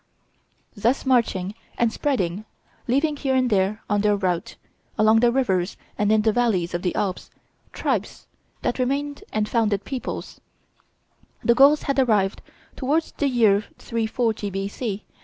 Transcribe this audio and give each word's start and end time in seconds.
Thus 0.75 1.05
marching 1.05 1.53
and 1.77 1.93
spreading, 1.93 2.45
leaving 2.87 3.17
here 3.17 3.35
and 3.35 3.51
there 3.51 3.83
on 3.87 4.01
their 4.01 4.15
route, 4.15 4.55
along 4.97 5.19
the 5.19 5.31
rivers 5.31 5.77
and 5.95 6.11
in 6.11 6.23
the 6.23 6.31
valleys 6.33 6.73
of 6.73 6.81
the 6.81 6.95
Alps, 6.95 7.29
tribes 7.71 8.25
that 8.63 8.79
remained 8.79 9.23
and 9.31 9.47
founded 9.47 9.85
peoples, 9.85 10.41
the 11.43 11.53
Gauls 11.53 11.83
had 11.83 11.99
arrived, 11.99 12.41
towards 12.75 13.11
the 13.11 13.27
year 13.27 13.63
340 13.77 14.49
B.C. 14.49 15.05